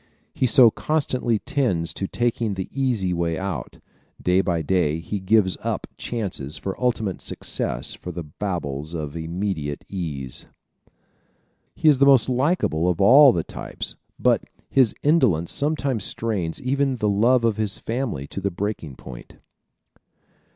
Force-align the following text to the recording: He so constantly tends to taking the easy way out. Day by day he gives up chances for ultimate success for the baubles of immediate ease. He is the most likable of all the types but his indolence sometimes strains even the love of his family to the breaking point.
He 0.33 0.47
so 0.47 0.71
constantly 0.71 1.37
tends 1.37 1.93
to 1.93 2.07
taking 2.07 2.55
the 2.55 2.67
easy 2.71 3.13
way 3.13 3.37
out. 3.37 3.77
Day 4.19 4.41
by 4.41 4.63
day 4.63 4.97
he 4.97 5.19
gives 5.19 5.57
up 5.61 5.85
chances 5.95 6.57
for 6.57 6.75
ultimate 6.81 7.21
success 7.21 7.93
for 7.93 8.11
the 8.11 8.23
baubles 8.23 8.95
of 8.95 9.15
immediate 9.15 9.85
ease. 9.87 10.47
He 11.75 11.87
is 11.87 11.99
the 11.99 12.07
most 12.07 12.27
likable 12.29 12.89
of 12.89 12.99
all 12.99 13.31
the 13.31 13.43
types 13.43 13.95
but 14.17 14.43
his 14.71 14.95
indolence 15.03 15.51
sometimes 15.53 16.03
strains 16.03 16.59
even 16.59 16.95
the 16.97 17.07
love 17.07 17.45
of 17.45 17.57
his 17.57 17.77
family 17.77 18.25
to 18.29 18.41
the 18.41 18.49
breaking 18.49 18.95
point. 18.95 19.35